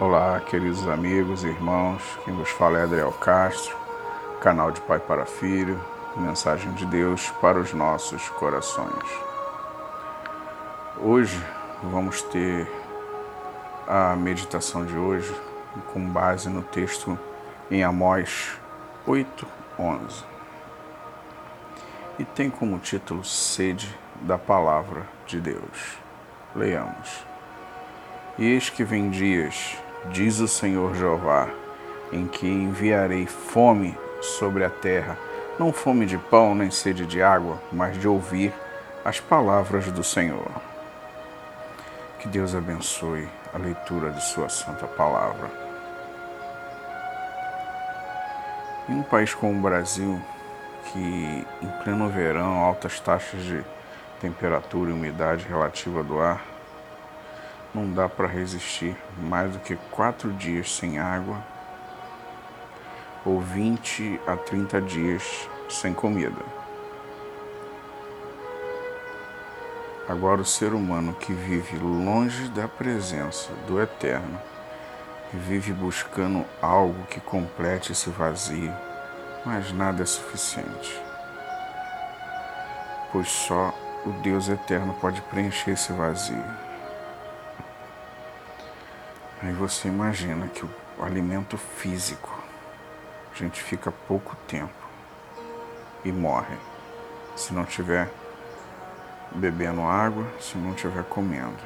Olá, 0.00 0.38
queridos 0.38 0.86
amigos 0.86 1.42
e 1.42 1.48
irmãos, 1.48 2.00
quem 2.24 2.32
vos 2.32 2.48
fala 2.50 2.78
é 2.78 2.84
Adriel 2.84 3.10
Castro, 3.10 3.76
canal 4.40 4.70
de 4.70 4.80
Pai 4.82 5.00
para 5.00 5.26
Filho, 5.26 5.84
mensagem 6.16 6.70
de 6.74 6.86
Deus 6.86 7.32
para 7.40 7.58
os 7.58 7.74
nossos 7.74 8.28
corações. 8.28 9.04
Hoje 11.00 11.36
vamos 11.82 12.22
ter 12.22 12.70
a 13.88 14.14
meditação 14.14 14.86
de 14.86 14.96
hoje 14.96 15.34
com 15.92 16.08
base 16.08 16.48
no 16.48 16.62
texto 16.62 17.18
em 17.68 17.82
Amós 17.82 18.56
8:11 19.04 20.22
e 22.20 22.24
tem 22.24 22.48
como 22.48 22.78
título 22.78 23.24
Sede 23.24 23.92
da 24.20 24.38
Palavra 24.38 25.08
de 25.26 25.40
Deus. 25.40 25.98
Leamos. 26.54 27.26
E 28.38 28.46
eis 28.46 28.70
que 28.70 28.84
vem 28.84 29.10
dias 29.10 29.76
diz 30.12 30.40
o 30.40 30.48
Senhor 30.48 30.94
Jeová, 30.94 31.48
em 32.12 32.26
que 32.26 32.46
enviarei 32.46 33.26
fome 33.26 33.96
sobre 34.20 34.64
a 34.64 34.70
terra, 34.70 35.16
não 35.58 35.72
fome 35.72 36.06
de 36.06 36.16
pão 36.16 36.54
nem 36.54 36.70
sede 36.70 37.06
de 37.06 37.22
água, 37.22 37.60
mas 37.72 37.98
de 37.98 38.08
ouvir 38.08 38.52
as 39.04 39.20
palavras 39.20 39.86
do 39.86 40.04
Senhor. 40.04 40.50
Que 42.18 42.28
Deus 42.28 42.54
abençoe 42.54 43.28
a 43.54 43.58
leitura 43.58 44.10
de 44.10 44.22
Sua 44.24 44.48
Santa 44.48 44.86
Palavra. 44.86 45.48
Em 48.88 48.94
um 48.94 49.02
país 49.02 49.34
como 49.34 49.58
o 49.58 49.62
Brasil, 49.62 50.20
que 50.86 51.46
em 51.62 51.68
pleno 51.84 52.08
verão, 52.08 52.64
altas 52.64 52.98
taxas 53.00 53.42
de 53.42 53.62
temperatura 54.20 54.90
e 54.90 54.92
umidade 54.92 55.46
relativa 55.46 56.02
do 56.02 56.20
ar, 56.20 56.42
não 57.74 57.92
dá 57.92 58.08
para 58.08 58.26
resistir 58.26 58.96
mais 59.18 59.52
do 59.52 59.58
que 59.58 59.76
quatro 59.90 60.32
dias 60.32 60.74
sem 60.74 60.98
água 60.98 61.42
ou 63.24 63.40
20 63.40 64.20
a 64.26 64.36
30 64.36 64.80
dias 64.80 65.48
sem 65.68 65.92
comida. 65.92 66.58
Agora, 70.08 70.40
o 70.40 70.44
ser 70.44 70.72
humano 70.72 71.12
que 71.12 71.34
vive 71.34 71.76
longe 71.76 72.48
da 72.48 72.66
presença 72.66 73.52
do 73.66 73.78
Eterno 73.78 74.40
e 75.34 75.36
vive 75.36 75.70
buscando 75.70 76.46
algo 76.62 77.04
que 77.04 77.20
complete 77.20 77.92
esse 77.92 78.08
vazio, 78.08 78.72
mas 79.44 79.70
nada 79.70 80.02
é 80.02 80.06
suficiente. 80.06 80.98
Pois 83.12 83.28
só 83.28 83.74
o 84.06 84.12
Deus 84.22 84.48
Eterno 84.48 84.94
pode 84.94 85.20
preencher 85.22 85.72
esse 85.72 85.92
vazio. 85.92 86.67
Aí 89.40 89.52
você 89.52 89.86
imagina 89.86 90.48
que 90.48 90.64
o 90.64 91.04
alimento 91.04 91.56
físico, 91.56 92.36
a 93.32 93.36
gente 93.36 93.62
fica 93.62 93.92
pouco 93.92 94.34
tempo 94.48 94.74
e 96.04 96.10
morre 96.10 96.56
se 97.36 97.54
não 97.54 97.64
tiver 97.64 98.10
bebendo 99.30 99.82
água, 99.82 100.26
se 100.40 100.58
não 100.58 100.74
tiver 100.74 101.04
comendo. 101.04 101.62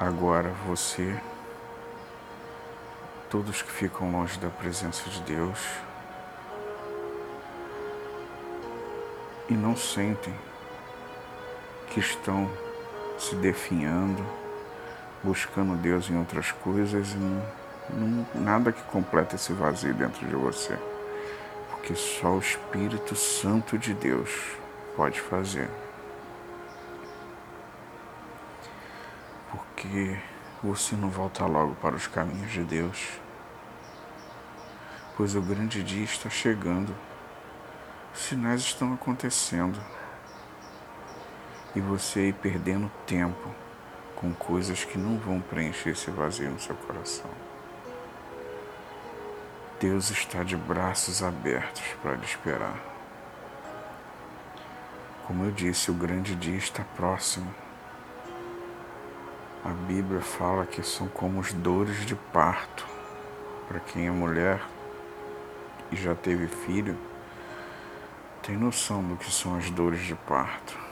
Agora 0.00 0.48
você, 0.66 1.20
todos 3.28 3.60
que 3.60 3.70
ficam 3.70 4.10
longe 4.10 4.38
da 4.38 4.48
presença 4.48 5.10
de 5.10 5.20
Deus 5.22 5.58
e 9.50 9.54
não 9.54 9.76
sentem 9.76 10.34
que 11.90 12.00
estão 12.00 12.50
se 13.18 13.36
definhando, 13.36 14.24
buscando 15.24 15.74
Deus 15.76 16.10
em 16.10 16.18
outras 16.18 16.52
coisas 16.52 17.12
e 17.12 17.16
não, 17.16 17.42
não, 17.90 18.26
nada 18.34 18.70
que 18.70 18.82
complete 18.82 19.34
esse 19.34 19.52
vazio 19.54 19.94
dentro 19.94 20.26
de 20.26 20.34
você. 20.34 20.78
Porque 21.70 21.94
só 21.94 22.34
o 22.34 22.38
Espírito 22.38 23.16
Santo 23.16 23.78
de 23.78 23.94
Deus 23.94 24.30
pode 24.94 25.20
fazer. 25.20 25.68
Porque 29.50 30.18
você 30.62 30.94
não 30.94 31.08
volta 31.08 31.46
logo 31.46 31.74
para 31.76 31.94
os 31.94 32.06
caminhos 32.06 32.52
de 32.52 32.62
Deus. 32.62 33.08
Pois 35.16 35.34
o 35.34 35.40
grande 35.40 35.82
dia 35.82 36.04
está 36.04 36.28
chegando. 36.28 36.94
Os 38.14 38.20
sinais 38.20 38.60
estão 38.60 38.92
acontecendo. 38.92 39.80
E 41.74 41.80
você 41.80 42.20
aí 42.20 42.32
perdendo 42.32 42.90
tempo 43.06 43.63
com 44.24 44.32
coisas 44.32 44.82
que 44.84 44.96
não 44.96 45.18
vão 45.18 45.38
preencher 45.38 45.90
esse 45.90 46.10
vazio 46.10 46.50
no 46.50 46.58
seu 46.58 46.74
coração. 46.74 47.30
Deus 49.78 50.08
está 50.08 50.42
de 50.42 50.56
braços 50.56 51.22
abertos 51.22 51.82
para 52.02 52.14
lhe 52.14 52.24
esperar. 52.24 52.80
Como 55.26 55.44
eu 55.44 55.50
disse, 55.50 55.90
o 55.90 55.94
grande 55.94 56.34
dia 56.34 56.56
está 56.56 56.82
próximo. 56.96 57.54
A 59.62 59.68
Bíblia 59.68 60.22
fala 60.22 60.64
que 60.64 60.82
são 60.82 61.06
como 61.08 61.40
as 61.40 61.52
dores 61.52 62.06
de 62.06 62.14
parto. 62.14 62.86
Para 63.68 63.80
quem 63.80 64.06
é 64.06 64.10
mulher 64.10 64.62
e 65.92 65.96
já 65.96 66.14
teve 66.14 66.46
filho, 66.46 66.96
tem 68.42 68.56
noção 68.56 69.02
do 69.02 69.16
que 69.16 69.30
são 69.30 69.54
as 69.56 69.68
dores 69.68 70.00
de 70.00 70.14
parto. 70.14 70.83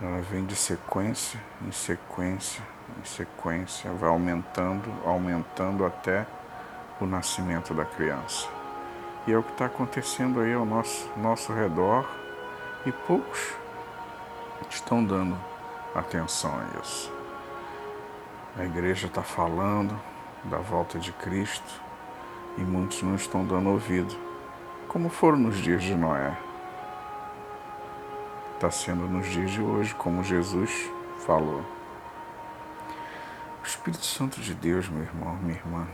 Ela 0.00 0.20
vem 0.20 0.44
de 0.44 0.54
sequência 0.54 1.40
em 1.66 1.72
sequência, 1.72 2.62
em 3.00 3.04
sequência, 3.04 3.90
vai 3.92 4.08
aumentando, 4.08 4.92
aumentando 5.04 5.84
até 5.84 6.24
o 7.00 7.06
nascimento 7.06 7.74
da 7.74 7.84
criança. 7.84 8.48
E 9.26 9.32
é 9.32 9.36
o 9.36 9.42
que 9.42 9.50
está 9.50 9.66
acontecendo 9.66 10.40
aí 10.40 10.54
ao 10.54 10.64
nosso, 10.64 11.10
nosso 11.16 11.52
redor 11.52 12.08
e 12.86 12.92
poucos 12.92 13.54
estão 14.70 15.04
dando 15.04 15.36
atenção 15.94 16.52
a 16.54 16.80
isso. 16.80 17.12
A 18.56 18.64
igreja 18.64 19.08
está 19.08 19.22
falando 19.22 19.98
da 20.44 20.58
volta 20.58 20.98
de 20.98 21.12
Cristo 21.12 21.82
e 22.56 22.60
muitos 22.60 23.02
não 23.02 23.16
estão 23.16 23.44
dando 23.44 23.70
ouvido, 23.70 24.16
como 24.86 25.08
foram 25.08 25.38
nos 25.38 25.56
dias 25.56 25.82
de 25.82 25.94
Noé 25.96 26.47
está 28.58 28.72
sendo 28.72 29.06
nos 29.06 29.28
dias 29.28 29.52
de 29.52 29.62
hoje, 29.62 29.94
como 29.94 30.24
Jesus 30.24 30.90
falou. 31.24 31.64
O 33.62 33.64
Espírito 33.64 34.04
Santo 34.04 34.40
de 34.40 34.52
Deus, 34.52 34.88
meu 34.88 35.04
irmão, 35.04 35.36
minha 35.36 35.56
irmã, 35.56 35.86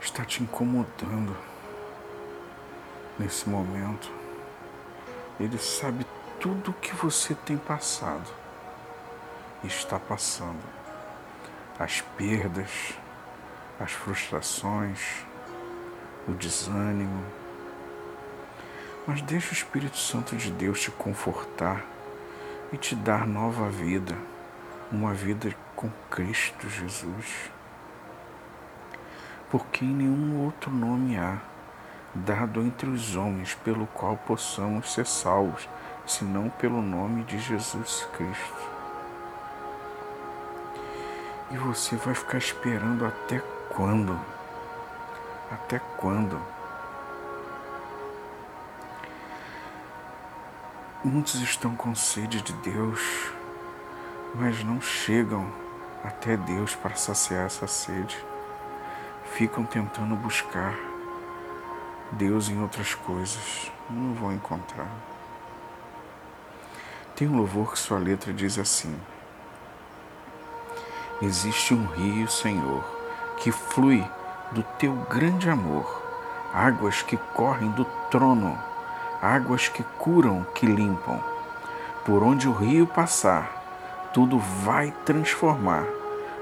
está 0.00 0.24
te 0.24 0.42
incomodando 0.42 1.36
nesse 3.16 3.48
momento. 3.48 4.10
Ele 5.38 5.56
sabe 5.58 6.04
tudo 6.40 6.72
o 6.72 6.74
que 6.74 6.92
você 6.96 7.36
tem 7.36 7.56
passado 7.56 8.28
e 9.62 9.68
está 9.68 10.00
passando. 10.00 10.64
As 11.78 12.00
perdas, 12.00 12.94
as 13.78 13.92
frustrações, 13.92 15.24
o 16.26 16.32
desânimo, 16.32 17.24
mas 19.06 19.22
deixa 19.22 19.50
o 19.50 19.52
Espírito 19.52 19.96
Santo 19.96 20.34
de 20.36 20.50
Deus 20.50 20.80
te 20.80 20.90
confortar 20.90 21.84
e 22.72 22.76
te 22.76 22.94
dar 22.96 23.26
nova 23.26 23.68
vida, 23.68 24.16
uma 24.90 25.14
vida 25.14 25.54
com 25.76 25.88
Cristo 26.10 26.68
Jesus. 26.68 27.50
Porque 29.48 29.84
em 29.84 29.94
nenhum 29.94 30.44
outro 30.44 30.70
nome 30.70 31.16
há, 31.16 31.38
dado 32.12 32.60
entre 32.62 32.88
os 32.88 33.14
homens, 33.14 33.54
pelo 33.54 33.86
qual 33.86 34.16
possamos 34.16 34.92
ser 34.92 35.06
salvos, 35.06 35.68
senão 36.04 36.48
pelo 36.48 36.82
nome 36.82 37.22
de 37.24 37.38
Jesus 37.38 38.08
Cristo. 38.16 38.76
E 41.52 41.56
você 41.56 41.94
vai 41.94 42.14
ficar 42.14 42.38
esperando 42.38 43.06
até 43.06 43.40
quando? 43.68 44.18
Até 45.52 45.78
quando? 45.96 46.55
Muitos 51.06 51.36
estão 51.36 51.76
com 51.76 51.94
sede 51.94 52.42
de 52.42 52.52
Deus, 52.52 53.30
mas 54.34 54.64
não 54.64 54.80
chegam 54.80 55.46
até 56.02 56.36
Deus 56.36 56.74
para 56.74 56.96
saciar 56.96 57.46
essa 57.46 57.68
sede. 57.68 58.18
Ficam 59.26 59.62
tentando 59.62 60.16
buscar 60.16 60.74
Deus 62.10 62.48
em 62.48 62.60
outras 62.60 62.96
coisas, 62.96 63.70
não 63.88 64.14
vão 64.14 64.32
encontrar. 64.32 64.90
Tem 67.14 67.28
um 67.28 67.36
louvor 67.36 67.74
que 67.74 67.78
sua 67.78 68.00
letra 68.00 68.32
diz 68.32 68.58
assim: 68.58 68.92
Existe 71.22 71.72
um 71.72 71.86
rio, 71.86 72.28
Senhor, 72.28 72.82
que 73.36 73.52
flui 73.52 74.04
do 74.50 74.64
teu 74.76 74.92
grande 75.08 75.48
amor, 75.48 76.02
águas 76.52 77.00
que 77.00 77.16
correm 77.16 77.70
do 77.70 77.84
trono 78.10 78.58
águas 79.20 79.68
que 79.68 79.82
curam, 79.98 80.46
que 80.54 80.66
limpam. 80.66 81.20
Por 82.04 82.22
onde 82.22 82.48
o 82.48 82.52
rio 82.52 82.86
passar, 82.86 84.10
tudo 84.12 84.38
vai 84.38 84.92
transformar, 85.04 85.84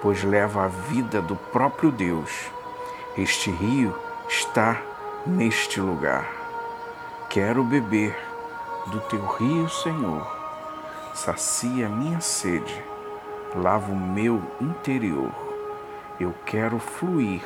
pois 0.00 0.22
leva 0.22 0.64
a 0.64 0.68
vida 0.68 1.20
do 1.20 1.36
próprio 1.36 1.90
Deus. 1.90 2.30
Este 3.16 3.50
rio 3.50 3.94
está 4.28 4.80
neste 5.26 5.80
lugar. 5.80 6.26
Quero 7.28 7.62
beber 7.64 8.16
do 8.86 9.00
teu 9.00 9.24
rio, 9.26 9.68
Senhor. 9.68 10.26
Sacia 11.14 11.88
minha 11.88 12.20
sede, 12.20 12.82
lava 13.54 13.90
o 13.90 13.96
meu 13.96 14.40
interior. 14.60 15.30
Eu 16.20 16.34
quero 16.46 16.78
fluir 16.78 17.42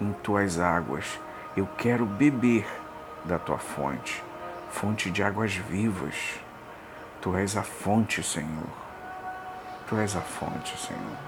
em 0.00 0.12
tuas 0.22 0.58
águas, 0.58 1.20
eu 1.56 1.68
quero 1.76 2.06
beber 2.06 2.66
da 3.24 3.38
tua 3.38 3.58
fonte, 3.58 4.22
fonte 4.70 5.10
de 5.10 5.22
águas 5.22 5.54
vivas. 5.54 6.40
Tu 7.20 7.36
és 7.36 7.56
a 7.56 7.62
fonte, 7.62 8.22
Senhor. 8.22 8.70
Tu 9.86 9.98
és 9.98 10.16
a 10.16 10.20
fonte, 10.20 10.78
Senhor. 10.78 11.18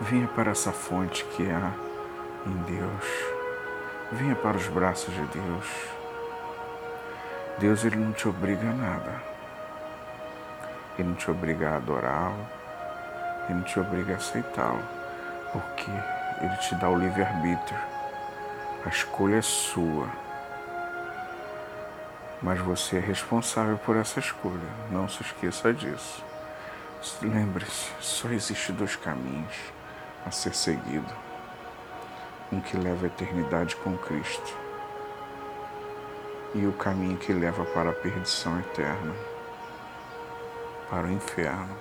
Venha 0.00 0.26
para 0.26 0.50
essa 0.50 0.72
fonte 0.72 1.24
que 1.24 1.48
há 1.48 1.72
em 2.46 2.56
Deus. 2.62 3.04
Venha 4.12 4.34
para 4.34 4.56
os 4.56 4.66
braços 4.68 5.14
de 5.14 5.22
Deus. 5.26 5.66
Deus 7.58 7.84
ele 7.84 7.96
não 7.96 8.12
te 8.12 8.28
obriga 8.28 8.68
a 8.68 8.72
nada. 8.72 9.22
Ele 10.98 11.08
não 11.08 11.14
te 11.14 11.30
obriga 11.30 11.70
a 11.70 11.76
adorá-lo. 11.76 12.46
Ele 13.44 13.58
não 13.58 13.62
te 13.62 13.78
obriga 13.78 14.14
a 14.14 14.16
aceitá-lo. 14.16 14.82
Porque 15.52 15.90
ele 16.40 16.56
te 16.56 16.74
dá 16.74 16.88
o 16.88 16.98
livre-arbítrio. 16.98 17.78
A 18.84 18.88
escolha 18.88 19.36
é 19.36 19.42
sua. 19.42 20.25
Mas 22.42 22.60
você 22.60 22.96
é 22.96 23.00
responsável 23.00 23.78
por 23.78 23.96
essa 23.96 24.20
escolha. 24.20 24.68
Não 24.90 25.08
se 25.08 25.22
esqueça 25.22 25.72
disso. 25.72 26.24
Lembre-se, 27.22 27.90
só 28.00 28.28
existe 28.28 28.72
dois 28.72 28.96
caminhos 28.96 29.54
a 30.26 30.30
ser 30.30 30.54
seguido. 30.54 31.12
Um 32.52 32.60
que 32.60 32.76
leva 32.76 33.06
à 33.06 33.08
eternidade 33.08 33.76
com 33.76 33.96
Cristo 33.96 34.66
e 36.54 36.66
o 36.66 36.72
caminho 36.72 37.16
que 37.16 37.32
leva 37.32 37.64
para 37.66 37.90
a 37.90 37.92
perdição 37.92 38.58
eterna, 38.60 39.14
para 40.88 41.06
o 41.06 41.12
inferno. 41.12 41.76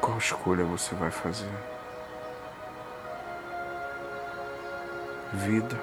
Qual 0.00 0.18
escolha 0.18 0.64
você 0.64 0.94
vai 0.94 1.10
fazer? 1.10 1.50
Vida 5.32 5.76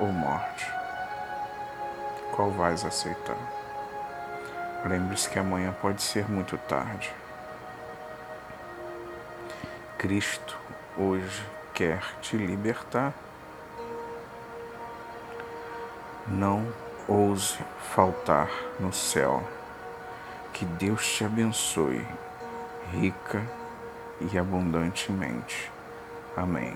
ou 0.00 0.08
morte? 0.08 0.81
Qual 2.32 2.50
vais 2.50 2.84
aceitar? 2.84 3.36
Lembre-se 4.84 5.28
que 5.28 5.38
amanhã 5.38 5.72
pode 5.80 6.02
ser 6.02 6.28
muito 6.28 6.56
tarde. 6.56 7.12
Cristo 9.98 10.58
hoje 10.96 11.46
quer 11.74 12.02
te 12.20 12.36
libertar. 12.36 13.12
Não 16.26 16.66
ouse 17.06 17.58
faltar 17.94 18.50
no 18.80 18.92
céu. 18.92 19.42
Que 20.52 20.64
Deus 20.64 21.06
te 21.06 21.24
abençoe, 21.24 22.06
rica 22.92 23.42
e 24.20 24.38
abundantemente. 24.38 25.70
Amém. 26.36 26.74